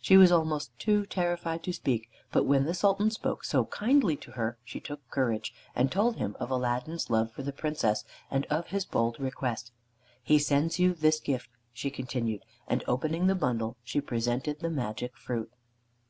[0.00, 4.30] She was almost too terrified to speak, but when the Sultan spoke so kindly to
[4.30, 8.68] her she took courage, and told him of Aladdin's love for the Princess, and of
[8.68, 9.72] his bold request,
[10.22, 15.14] "He sends you this gift," she continued, and opening the bundle she presented the magic
[15.18, 15.52] fruit.